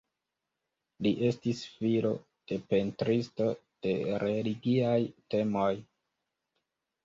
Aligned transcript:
Li 1.07 1.11
estis 1.27 1.61
filo 1.73 2.13
de 2.53 2.59
pentristo 2.73 3.53
de 3.87 3.95
religiaj 4.27 4.99
temoj. 5.37 5.71